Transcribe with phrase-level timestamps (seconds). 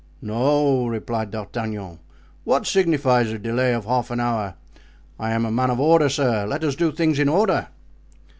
[0.23, 1.99] "No," replied D'Artagnan;
[2.43, 4.55] "what signifies a delay of half an hour?
[5.19, 7.67] I am a man of order, sir; let us do things in order."